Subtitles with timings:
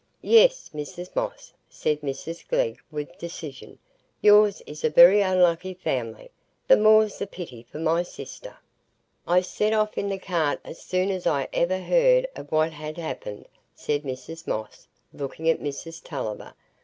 [0.23, 3.77] "Yes, Mrs Moss," said Mrs Glegg, with decision,
[4.19, 6.31] "yours is a very unlucky family;
[6.67, 8.57] the more's the pity for my sister."
[9.27, 12.97] "I set off in the cart as soon as ever I heard o' what had
[12.97, 16.55] happened," said Mrs Moss, looking at Mrs Tulliver.